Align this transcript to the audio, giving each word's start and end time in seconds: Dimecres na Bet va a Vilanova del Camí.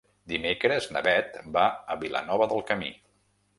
Dimecres 0.31 0.87
na 0.95 1.03
Bet 1.09 1.37
va 1.59 1.67
a 1.69 1.99
Vilanova 2.07 2.51
del 2.55 2.67
Camí. 2.73 2.93